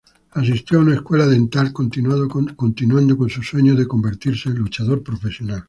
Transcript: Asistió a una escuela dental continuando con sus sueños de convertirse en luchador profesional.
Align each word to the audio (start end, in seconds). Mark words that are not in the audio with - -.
Asistió 0.31 0.79
a 0.79 0.81
una 0.81 0.95
escuela 0.95 1.27
dental 1.27 1.71
continuando 1.71 2.27
con 2.27 3.29
sus 3.29 3.47
sueños 3.47 3.77
de 3.77 3.85
convertirse 3.87 4.49
en 4.49 4.55
luchador 4.57 5.03
profesional. 5.03 5.59